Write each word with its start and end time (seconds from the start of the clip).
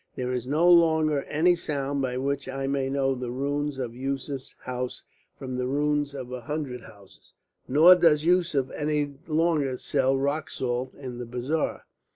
There 0.15 0.33
is 0.33 0.47
no 0.47 0.67
longer 0.67 1.21
any 1.25 1.53
sign 1.55 2.01
by 2.01 2.17
which 2.17 2.49
I 2.49 2.65
may 2.65 2.89
know 2.89 3.13
the 3.13 3.29
ruins 3.29 3.77
of 3.77 3.93
Yusef's 3.95 4.55
house 4.63 5.03
from 5.37 5.55
the 5.57 5.67
ruins 5.67 6.15
of 6.15 6.31
a 6.31 6.41
hundred 6.41 6.81
houses; 6.81 7.33
nor 7.67 7.93
does 7.93 8.25
Yusef 8.25 8.71
any 8.71 9.13
longer 9.27 9.77
sell 9.77 10.17
rock 10.17 10.49
salt 10.49 10.95
in 10.95 11.19
the 11.19 11.27
bazaar. 11.27 11.85